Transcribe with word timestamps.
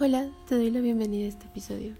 Hola, 0.00 0.28
te 0.48 0.56
doy 0.56 0.72
la 0.72 0.80
bienvenida 0.80 1.26
a 1.26 1.28
este 1.28 1.46
episodio. 1.46 1.94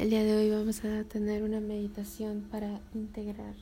El 0.00 0.10
día 0.10 0.24
de 0.24 0.34
hoy 0.34 0.50
vamos 0.50 0.84
a 0.84 1.04
tener 1.04 1.44
una 1.44 1.60
meditación 1.60 2.40
para 2.50 2.80
integrar 2.92 3.54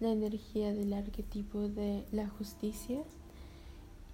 la 0.00 0.08
energía 0.08 0.72
del 0.72 0.94
arquetipo 0.94 1.68
de 1.68 2.06
la 2.10 2.26
justicia 2.26 3.02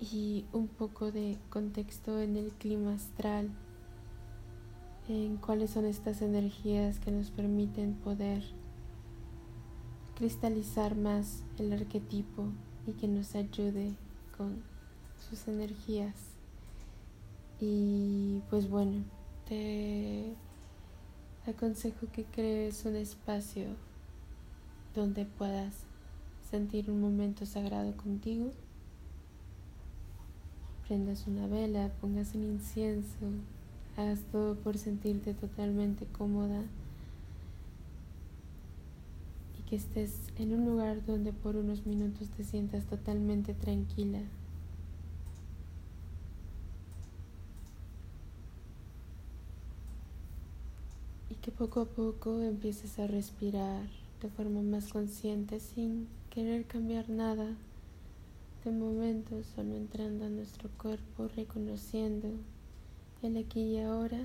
y 0.01 0.47
un 0.53 0.67
poco 0.67 1.13
de 1.13 1.39
contexto 1.49 2.21
en 2.21 2.37
el 2.37 2.51
clima 2.51 2.95
astral, 2.95 3.51
en 5.09 5.37
cuáles 5.37 5.71
son 5.71 5.85
estas 5.85 6.21
energías 6.21 6.99
que 6.99 7.13
nos 7.13 7.31
permiten 7.31 7.95
poder 7.95 8.43
cristalizar 10.17 10.97
más 10.97 11.45
el 11.61 11.73
arquetipo 11.73 12.47
y 12.89 12.95
que 12.95 13.07
nos 13.07 13.37
ayude 13.37 13.95
con 14.37 14.61
sus 15.31 15.47
energías. 15.47 16.17
Y 17.61 18.12
pues 18.51 18.69
bueno, 18.69 19.05
te 19.49 20.35
aconsejo 21.47 22.07
que 22.13 22.25
crees 22.25 22.85
un 22.85 22.97
espacio 22.97 23.67
donde 24.95 25.25
puedas 25.25 25.75
sentir 26.51 26.91
un 26.91 27.01
momento 27.01 27.47
sagrado 27.47 27.97
contigo. 27.97 28.53
Prendas 30.87 31.27
una 31.27 31.47
vela, 31.47 31.91
pongas 32.01 32.35
un 32.35 32.45
incienso, 32.45 33.17
hagas 33.97 34.21
todo 34.31 34.57
por 34.57 34.77
sentirte 34.79 35.33
totalmente 35.33 36.07
cómoda 36.07 36.63
y 39.59 39.63
que 39.63 39.77
estés 39.77 40.31
en 40.37 40.53
un 40.53 40.67
lugar 40.67 41.05
donde 41.07 41.33
por 41.33 41.57
unos 41.57 41.87
minutos 41.87 42.29
te 42.29 42.45
sientas 42.45 42.85
totalmente 42.85 43.55
tranquila. 43.55 44.21
Que 51.43 51.51
poco 51.51 51.81
a 51.81 51.87
poco 51.87 52.41
empieces 52.41 53.01
a 53.01 53.09
respirar 53.09 53.83
de 54.23 54.29
forma 54.29 54.63
más 54.63 54.93
consciente 54.93 55.59
sin 55.59 56.07
querer 56.31 56.67
cambiar 56.67 57.11
nada. 57.11 57.57
De 58.65 58.71
momento 58.71 59.43
solo 59.43 59.75
entrando 59.75 60.25
a 60.25 60.29
nuestro 60.29 60.71
cuerpo, 60.81 61.27
reconociendo 61.35 62.29
el 63.23 63.37
aquí 63.37 63.61
y 63.61 63.81
ahora 63.81 64.21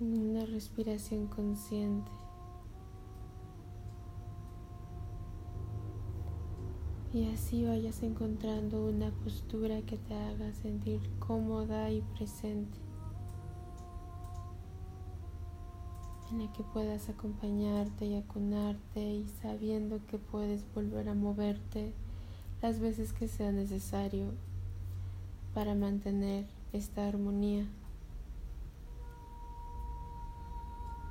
en 0.00 0.18
una 0.18 0.44
respiración 0.44 1.28
consciente. 1.28 2.10
Y 7.14 7.30
así 7.32 7.64
vayas 7.64 8.02
encontrando 8.02 8.84
una 8.84 9.10
postura 9.22 9.80
que 9.82 9.96
te 9.96 10.14
haga 10.14 10.52
sentir 10.52 11.00
cómoda 11.20 11.90
y 11.90 12.02
presente. 12.18 12.84
En 16.34 16.46
la 16.46 16.52
que 16.52 16.64
puedas 16.64 17.08
acompañarte 17.08 18.06
y 18.06 18.16
acunarte 18.16 19.00
y 19.00 19.28
sabiendo 19.40 20.04
que 20.06 20.18
puedes 20.18 20.64
volver 20.74 21.08
a 21.08 21.14
moverte 21.14 21.92
las 22.60 22.80
veces 22.80 23.12
que 23.12 23.28
sea 23.28 23.52
necesario 23.52 24.32
para 25.54 25.76
mantener 25.76 26.46
esta 26.72 27.06
armonía. 27.06 27.66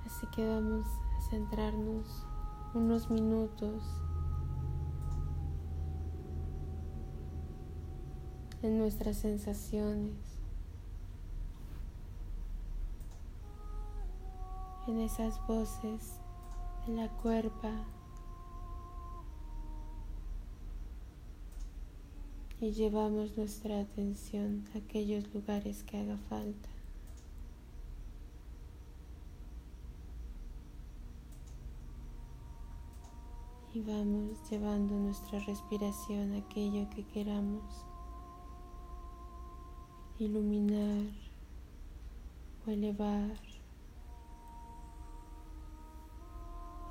Así 0.06 0.28
que 0.36 0.46
vamos 0.46 0.86
a 0.86 1.30
centrarnos 1.30 2.26
unos 2.74 3.10
minutos 3.10 3.82
en 8.62 8.78
nuestras 8.78 9.16
sensaciones 9.16 10.33
en 14.94 15.00
esas 15.00 15.46
voces 15.48 16.20
de 16.86 16.94
la 16.94 17.10
cuerpa 17.10 17.72
y 22.62 22.72
llevamos 22.74 23.36
nuestra 23.36 23.82
atención 23.82 24.64
a 24.76 24.78
aquellos 24.78 25.34
lugares 25.34 25.82
que 25.82 25.98
haga 25.98 26.18
falta. 26.30 26.70
Y 33.74 33.82
vamos 33.82 34.38
llevando 34.52 34.94
nuestra 34.94 35.40
respiración 35.40 36.34
a 36.34 36.38
aquello 36.38 36.88
que 36.92 37.04
queramos 37.08 37.64
iluminar 40.20 41.08
o 42.68 42.70
elevar. 42.70 43.53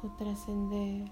O 0.02 0.08
trascender. 0.16 1.10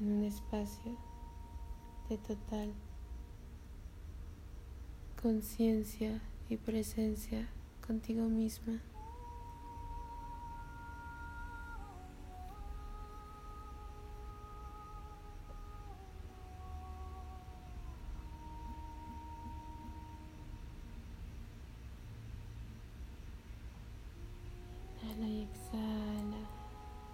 en 0.00 0.12
un 0.12 0.24
espacio 0.24 0.96
de 2.08 2.18
total 2.18 2.72
conciencia 5.20 6.20
y 6.48 6.56
presencia 6.56 7.48
contigo 7.84 8.28
misma. 8.28 8.80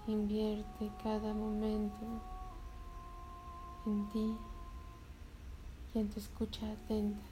Invierte 0.06 0.90
cada 1.02 1.32
momento 1.32 2.04
en 3.86 4.06
ti 4.10 4.36
y 5.94 5.98
en 5.98 6.10
tu 6.10 6.20
escucha 6.20 6.70
atenta. 6.70 7.24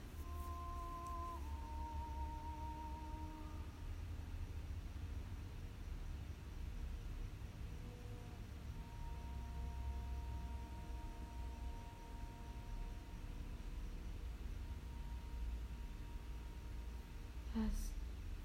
Haz 17.55 17.91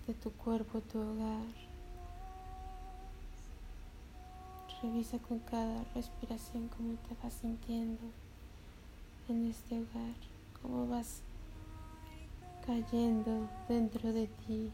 de 0.06 0.12
tu 0.12 0.30
cuerpo 0.32 0.82
tu 0.82 0.98
hogar. 0.98 1.67
Revisa 4.80 5.18
con 5.18 5.40
cada 5.40 5.82
respiración 5.92 6.68
cómo 6.68 6.94
te 7.08 7.16
vas 7.20 7.34
sintiendo 7.34 8.00
en 9.28 9.50
este 9.50 9.74
hogar, 9.74 10.14
cómo 10.62 10.86
vas 10.86 11.20
cayendo 12.64 13.48
dentro 13.68 14.12
de 14.12 14.28
ti. 14.46 14.70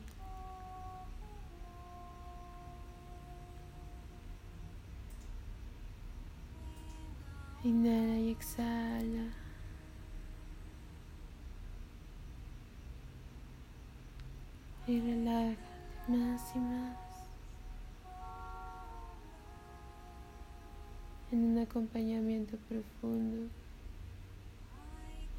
Inhala 7.64 8.18
y 8.18 8.30
exhala. 8.30 9.32
Y 14.86 15.00
relaja 15.00 15.56
más 16.08 16.54
y 16.54 16.58
más. 16.58 17.03
En 21.34 21.46
un 21.46 21.58
acompañamiento 21.58 22.56
profundo 22.68 23.48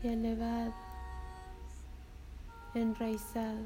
y 0.03 0.07
elevado, 0.09 0.73
enraizado, 2.73 3.63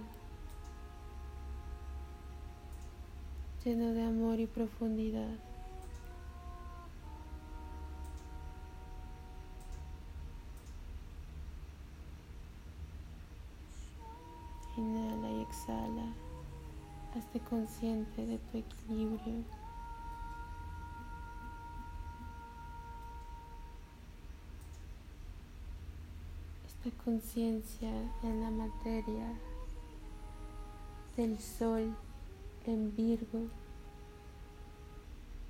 lleno 3.66 3.94
de 3.94 4.04
amor 4.04 4.40
y 4.40 4.46
profundidad. 4.46 5.40
Inhala 14.78 15.32
y 15.32 15.42
exhala. 15.42 16.14
Hazte 17.16 17.40
consciente 17.40 18.24
de 18.24 18.38
tu 18.38 18.60
equilibrio. 18.60 19.44
Conciencia 27.10 27.90
en 28.22 28.42
la 28.42 28.52
materia 28.52 29.34
del 31.18 31.40
sol 31.40 31.92
en 32.68 32.96
Virgo 32.96 33.48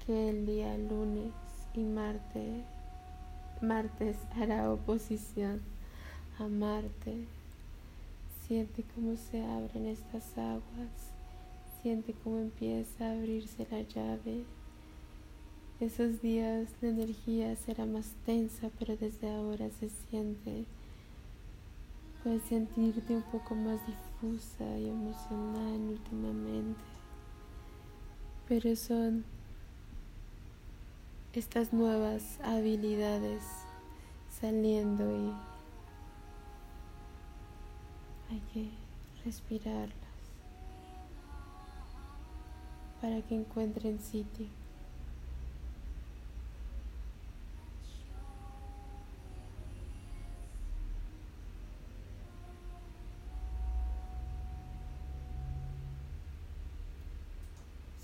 que 0.05 0.29
el 0.29 0.45
día 0.45 0.77
lunes 0.77 1.33
y 1.73 1.81
martes 1.81 2.63
Marte 3.61 4.15
hará 4.37 4.71
oposición 4.71 5.59
a 6.39 6.47
Marte. 6.47 7.27
Siente 8.47 8.85
cómo 8.95 9.17
se 9.17 9.43
abren 9.43 9.87
estas 9.87 10.37
aguas, 10.37 11.11
siente 11.81 12.15
cómo 12.23 12.37
empieza 12.37 13.05
a 13.05 13.11
abrirse 13.11 13.67
la 13.69 13.81
llave. 13.81 14.45
Esos 15.81 16.21
días 16.21 16.69
la 16.79 16.87
energía 16.87 17.53
será 17.57 17.85
más 17.85 18.13
tensa, 18.25 18.69
pero 18.79 18.95
desde 18.95 19.29
ahora 19.29 19.69
se 19.77 19.89
siente, 19.89 20.63
puedes 22.29 22.43
sentirte 22.43 23.15
un 23.15 23.23
poco 23.23 23.55
más 23.55 23.79
difusa 23.87 24.63
y 24.77 24.87
emocional 24.87 25.81
últimamente. 25.89 26.79
Pero 28.47 28.75
son 28.75 29.25
estas 31.33 31.73
nuevas 31.73 32.39
habilidades 32.43 33.41
saliendo 34.29 35.05
y 35.11 35.33
hay 38.31 38.41
que 38.53 38.69
respirarlas 39.25 39.95
para 43.01 43.23
que 43.23 43.33
encuentren 43.33 43.99
sitio. 43.99 44.58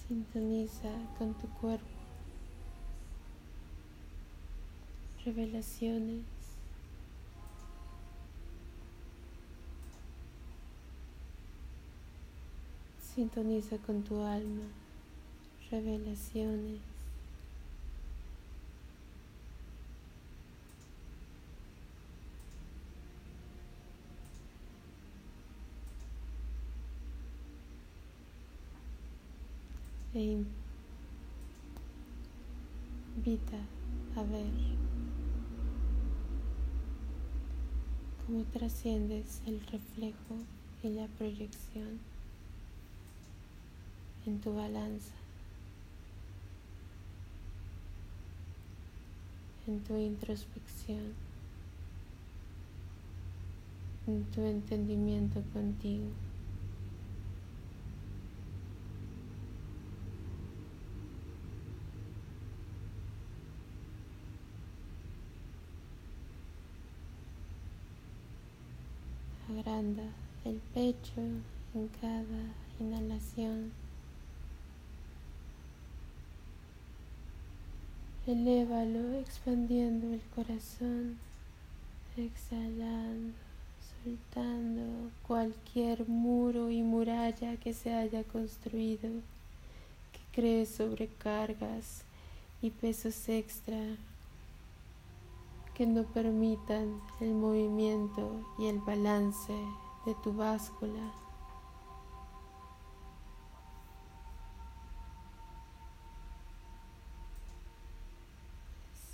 Sintoniza 0.08 0.92
con 1.18 1.34
tu 1.34 1.48
cuerpo. 1.60 1.84
Revelaciones. 5.26 6.24
Sintoniza 13.02 13.78
con 13.80 14.04
tu 14.04 14.20
alma. 14.22 14.66
Revelaciones. 15.72 16.95
E 30.16 30.44
invita 33.18 33.58
a 34.16 34.24
ver 34.24 34.50
cómo 38.26 38.46
trasciendes 38.54 39.42
el 39.46 39.60
reflejo 39.60 40.38
y 40.84 40.90
la 40.90 41.08
proyección 41.08 42.00
en 44.26 44.40
tu 44.40 44.56
balanza, 44.56 45.12
en 49.68 49.82
tu 49.82 49.98
introspección, 49.98 51.14
en 54.08 54.24
tu 54.32 54.46
entendimiento 54.46 55.44
contigo. 55.52 56.08
agranda 69.66 70.04
el 70.44 70.60
pecho 70.76 71.22
en 71.74 71.88
cada 72.02 72.44
inhalación. 72.82 73.72
Elévalo 78.28 79.14
expandiendo 79.20 80.14
el 80.14 80.22
corazón, 80.36 81.18
exhalando, 82.18 83.34
soltando 84.04 85.12
cualquier 85.26 86.10
muro 86.10 86.70
y 86.70 86.82
muralla 86.82 87.56
que 87.56 87.74
se 87.74 87.94
haya 87.94 88.26
construido, 88.26 89.10
que 90.12 90.20
cree 90.34 90.66
sobrecargas 90.66 92.02
y 92.62 92.72
pesos 92.72 93.30
extra 93.30 93.80
que 95.74 95.86
no 95.86 96.04
permitan 96.04 97.00
el 97.22 97.32
movimiento 97.32 98.42
y 98.60 98.66
el 98.66 98.80
balance 98.80 99.54
de 100.06 100.16
tu 100.16 100.34
báscula. 100.34 101.12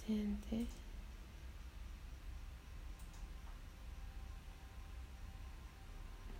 Siente 0.05 0.67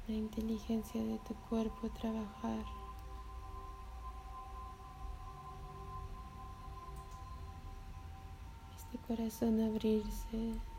la 0.08 0.16
inteligencia 0.16 1.04
de 1.04 1.18
tu 1.20 1.34
cuerpo 1.50 1.90
trabajar. 1.90 2.82
corazón 9.08 9.60
abrirse. 9.60 10.71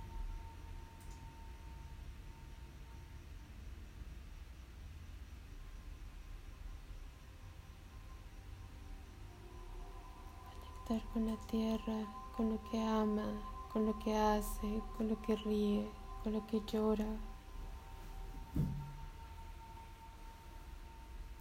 Con 11.23 11.31
la 11.31 11.47
tierra, 11.47 12.05
con 12.37 12.51
lo 12.51 12.71
que 12.71 12.83
ama, 12.83 13.29
con 13.73 13.87
lo 13.87 13.97
que 14.01 14.17
hace, 14.17 14.83
con 14.97 15.09
lo 15.09 15.23
que 15.23 15.37
ríe, 15.37 15.89
con 16.25 16.33
lo 16.33 16.45
que 16.49 16.61
llora. 16.67 17.07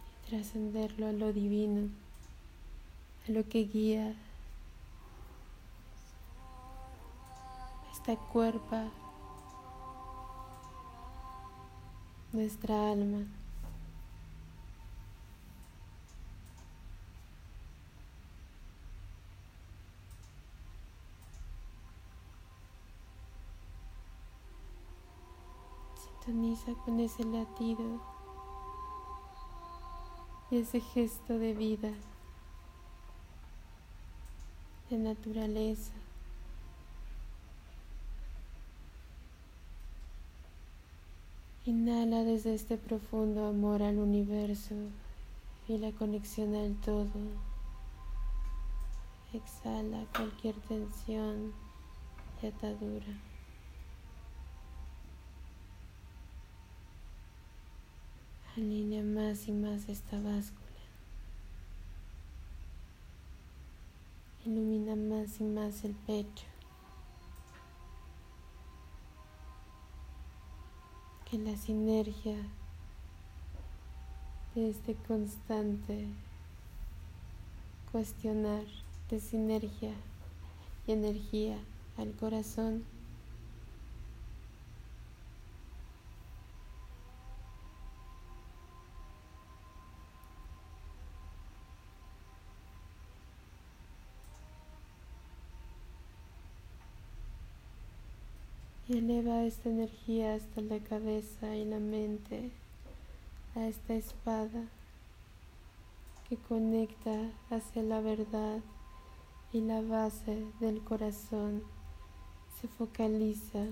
Y 0.06 0.30
trascenderlo 0.30 1.08
a 1.08 1.12
lo 1.12 1.32
divino, 1.32 1.88
a 3.26 3.32
lo 3.32 3.48
que 3.48 3.64
guía 3.64 4.14
esta 7.92 8.14
cuerpa, 8.14 8.84
nuestra 12.32 12.92
alma. 12.92 13.26
Sintoniza 26.24 26.72
con 26.84 27.00
ese 27.00 27.24
latido 27.24 28.00
y 30.50 30.58
ese 30.58 30.80
gesto 30.80 31.38
de 31.38 31.52
vida, 31.52 31.90
de 34.88 34.98
naturaleza. 34.98 35.92
Inhala 41.66 42.22
desde 42.22 42.54
este 42.54 42.76
profundo 42.76 43.46
amor 43.48 43.82
al 43.82 43.98
universo 43.98 44.74
y 45.66 45.78
la 45.78 45.90
conexión 45.92 46.54
al 46.54 46.74
todo. 46.82 47.08
Exhala 49.32 50.04
cualquier 50.14 50.54
tensión 50.68 51.52
y 52.42 52.46
atadura. 52.46 53.31
Alinea 58.56 59.02
más 59.02 59.48
y 59.48 59.52
más 59.52 59.88
esta 59.88 60.16
báscula. 60.20 60.62
Ilumina 64.44 64.94
más 64.94 65.40
y 65.40 65.44
más 65.44 65.84
el 65.84 65.94
pecho. 65.94 66.44
en 71.32 71.46
la 71.46 71.56
sinergia 71.56 72.36
de 74.54 74.68
este 74.68 74.94
constante 75.08 76.06
cuestionar 77.90 78.64
de 79.08 79.18
sinergia 79.18 79.94
y 80.86 80.92
energía 80.92 81.56
al 81.96 82.12
corazón 82.12 82.84
Y 99.22 99.24
eleva 99.24 99.44
esta 99.44 99.68
energía 99.68 100.34
hasta 100.34 100.60
la 100.62 100.80
cabeza 100.80 101.54
y 101.54 101.64
la 101.64 101.78
mente, 101.78 102.50
a 103.54 103.68
esta 103.68 103.94
espada 103.94 104.64
que 106.28 106.36
conecta 106.36 107.30
hacia 107.48 107.84
la 107.84 108.00
verdad 108.00 108.58
y 109.52 109.60
la 109.60 109.80
base 109.80 110.44
del 110.58 110.82
corazón 110.82 111.62
se 112.60 112.66
focaliza. 112.66 113.66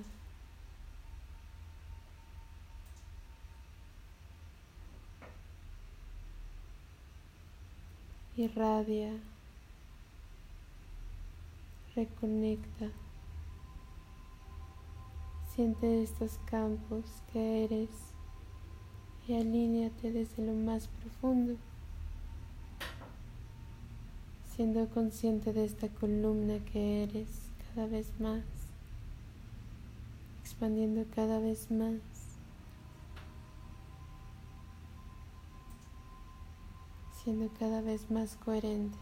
Irradia, 8.37 9.15
reconecta, 11.97 12.91
siente 15.61 16.03
estos 16.03 16.39
campos 16.47 17.05
que 17.31 17.65
eres 17.65 17.91
y 19.29 19.35
alíñate 19.35 20.11
desde 20.11 20.43
lo 20.47 20.55
más 20.55 20.89
profundo 20.89 21.59
siendo 24.57 24.89
consciente 24.89 25.53
de 25.53 25.67
esta 25.67 25.89
columna 25.89 26.65
que 26.73 27.03
eres 27.03 27.29
cada 27.75 27.87
vez 27.87 28.07
más, 28.19 28.43
expandiendo 30.43 31.05
cada 31.15 31.39
vez 31.41 31.71
más. 31.71 32.01
siendo 37.23 37.51
cada 37.59 37.83
vez 37.83 38.11
más 38.11 38.35
coherente, 38.37 38.97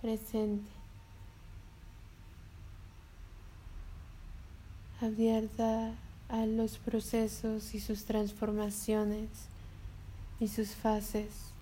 presente, 0.00 0.75
abierta 5.00 5.92
a 6.28 6.46
los 6.46 6.78
procesos 6.78 7.74
y 7.74 7.80
sus 7.80 8.04
transformaciones 8.04 9.28
y 10.40 10.48
sus 10.48 10.74
fases. 10.74 11.52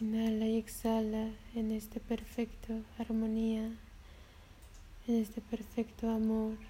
Inhala 0.00 0.46
y 0.46 0.56
exhala 0.56 1.28
en 1.54 1.72
este 1.72 2.00
perfecto 2.00 2.72
armonía, 2.98 3.70
en 5.06 5.14
este 5.16 5.42
perfecto 5.42 6.10
amor. 6.10 6.69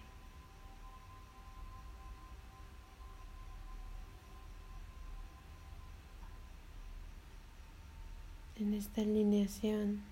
En 8.61 8.75
esta 8.75 9.01
alineación. 9.01 10.03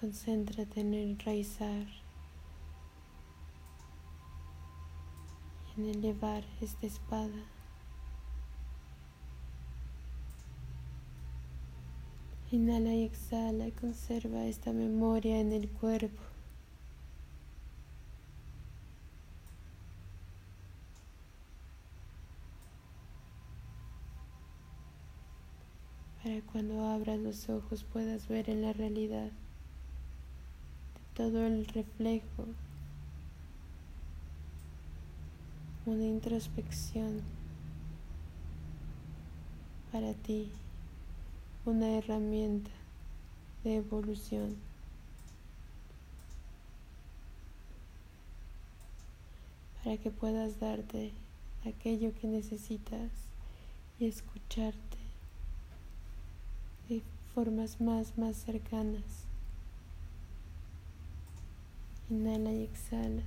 Concéntrate 0.00 0.80
en 0.80 0.94
enraizar. 0.94 1.86
en 5.76 5.90
elevar 5.90 6.42
esta 6.62 6.86
espada. 6.86 7.44
Inhala 12.50 12.94
y 12.94 13.02
exhala 13.02 13.66
y 13.66 13.72
conserva 13.72 14.46
esta 14.46 14.72
memoria 14.72 15.38
en 15.38 15.52
el 15.52 15.68
cuerpo. 15.68 16.35
Para 26.26 26.40
cuando 26.40 26.84
abras 26.88 27.20
los 27.20 27.48
ojos 27.48 27.84
puedas 27.84 28.26
ver 28.26 28.50
en 28.50 28.62
la 28.62 28.72
realidad 28.72 29.30
todo 31.14 31.46
el 31.46 31.64
reflejo 31.66 32.46
una 35.84 36.02
introspección 36.02 37.22
para 39.92 40.14
ti, 40.14 40.50
una 41.64 41.96
herramienta 41.96 42.72
de 43.62 43.76
evolución. 43.76 44.56
para 49.84 49.96
que 49.96 50.10
puedas 50.10 50.58
darte 50.58 51.12
aquello 51.64 52.12
que 52.20 52.26
necesitas 52.26 53.12
y 54.00 54.06
escucharte 54.06 54.85
de 56.88 57.02
formas 57.34 57.80
más, 57.80 58.16
más 58.18 58.36
cercanas. 58.36 59.26
Inhala 62.10 62.52
y 62.52 62.62
exhala. 62.62 63.22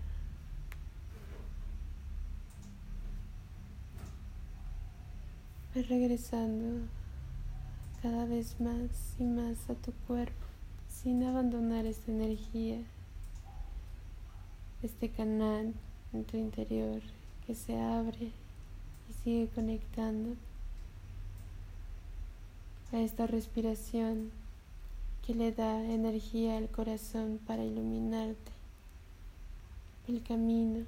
regresando 5.87 6.87
cada 8.01 8.25
vez 8.25 8.59
más 8.59 9.15
y 9.17 9.23
más 9.23 9.69
a 9.69 9.75
tu 9.75 9.93
cuerpo 10.07 10.45
sin 10.89 11.23
abandonar 11.23 11.85
esta 11.85 12.11
energía, 12.11 12.79
este 14.83 15.09
canal 15.09 15.73
en 16.11 16.25
tu 16.25 16.37
interior 16.37 17.01
que 17.45 17.55
se 17.55 17.79
abre 17.79 18.31
y 19.09 19.13
sigue 19.23 19.47
conectando 19.53 20.35
a 22.91 22.99
esta 22.99 23.27
respiración 23.27 24.31
que 25.25 25.35
le 25.35 25.51
da 25.51 25.83
energía 25.83 26.57
al 26.57 26.69
corazón 26.69 27.39
para 27.45 27.63
iluminarte 27.63 28.51
el 30.07 30.23
camino. 30.23 30.85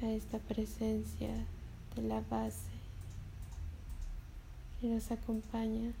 A 0.00 0.06
esta 0.10 0.38
presencia 0.38 1.34
de 1.96 2.02
la 2.02 2.20
base 2.30 2.70
que 4.80 4.86
nos 4.86 5.10
acompaña 5.10 5.92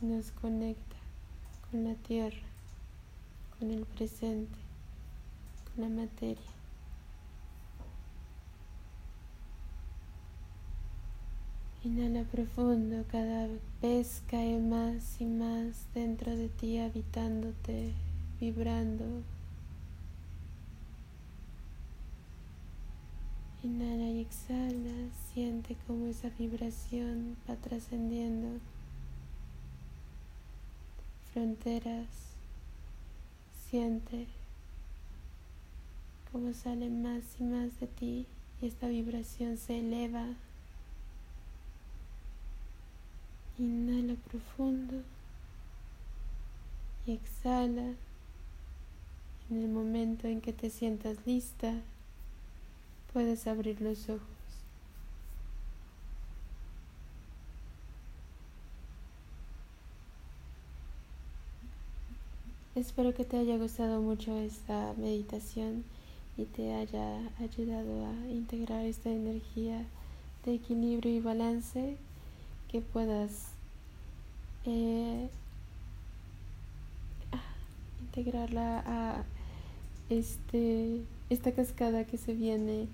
y 0.00 0.06
nos 0.06 0.30
conecta 0.30 0.96
con 1.70 1.84
la 1.84 1.94
tierra, 1.94 2.46
con 3.58 3.70
el 3.72 3.84
presente, 3.84 4.67
la 5.78 5.88
materia. 5.88 6.52
Inhala 11.84 12.24
profundo, 12.24 13.04
cada 13.10 13.48
vez 13.80 14.22
cae 14.28 14.58
más 14.58 15.20
y 15.20 15.24
más 15.24 15.86
dentro 15.94 16.36
de 16.36 16.48
ti, 16.48 16.78
habitándote, 16.78 17.92
vibrando, 18.40 19.22
Inhala 23.64 24.08
y 24.08 24.20
exhala, 24.20 25.10
siente 25.32 25.76
cómo 25.86 26.06
esa 26.06 26.30
vibración 26.38 27.36
va 27.48 27.56
trascendiendo. 27.56 28.60
Fronteras, 31.32 32.06
siente 33.68 34.28
cómo 36.32 36.52
sale 36.52 36.90
más 36.90 37.22
y 37.40 37.44
más 37.44 37.78
de 37.80 37.86
ti 37.86 38.26
y 38.60 38.66
esta 38.66 38.88
vibración 38.88 39.56
se 39.56 39.78
eleva. 39.78 40.26
Inhala 43.58 44.14
profundo 44.30 45.02
y 47.06 47.12
exhala 47.12 47.94
en 49.50 49.62
el 49.62 49.68
momento 49.68 50.28
en 50.28 50.40
que 50.40 50.52
te 50.52 50.70
sientas 50.70 51.16
lista 51.26 51.74
puedes 53.12 53.46
abrir 53.46 53.80
los 53.80 54.08
ojos. 54.08 54.22
Espero 62.74 63.12
que 63.12 63.24
te 63.24 63.38
haya 63.38 63.56
gustado 63.56 64.00
mucho 64.00 64.36
esta 64.38 64.94
meditación 64.98 65.82
y 66.38 66.44
te 66.44 66.72
haya 66.72 67.18
ayudado 67.40 68.06
a 68.06 68.30
integrar 68.30 68.86
esta 68.86 69.10
energía 69.10 69.84
de 70.44 70.54
equilibrio 70.54 71.12
y 71.12 71.20
balance 71.20 71.96
que 72.70 72.80
puedas 72.80 73.48
eh, 74.64 75.28
integrarla 78.00 78.82
a 78.86 79.24
este 80.10 81.02
esta 81.28 81.52
cascada 81.52 82.04
que 82.04 82.16
se 82.16 82.32
viene 82.32 82.86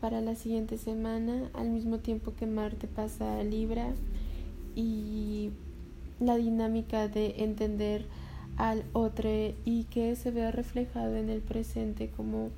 para 0.00 0.20
la 0.20 0.36
siguiente 0.36 0.76
semana, 0.78 1.48
al 1.54 1.70
mismo 1.70 1.98
tiempo 1.98 2.34
que 2.38 2.46
Marte 2.46 2.86
pasa 2.86 3.40
a 3.40 3.42
Libra 3.42 3.94
y 4.76 5.50
la 6.20 6.36
dinámica 6.36 7.08
de 7.08 7.34
entender 7.38 8.04
al 8.56 8.84
otro 8.92 9.30
y 9.64 9.84
que 9.90 10.14
se 10.14 10.30
vea 10.30 10.50
reflejado 10.52 11.16
en 11.16 11.30
el 11.30 11.40
presente 11.40 12.10
como 12.16 12.50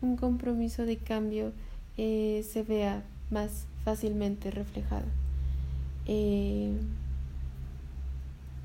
un 0.00 0.16
compromiso 0.16 0.84
de 0.86 0.96
cambio 0.96 1.52
eh, 1.96 2.44
se 2.50 2.62
vea 2.62 3.02
más 3.30 3.66
fácilmente 3.84 4.50
reflejado. 4.50 5.06
Eh, 6.06 6.72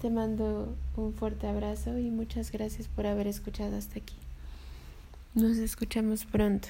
te 0.01 0.09
mando 0.09 0.75
un 0.95 1.13
fuerte 1.13 1.47
abrazo 1.47 1.97
y 1.97 2.09
muchas 2.09 2.51
gracias 2.51 2.87
por 2.87 3.05
haber 3.05 3.27
escuchado 3.27 3.77
hasta 3.77 3.99
aquí. 3.99 4.15
Nos 5.35 5.57
escuchamos 5.57 6.25
pronto. 6.25 6.69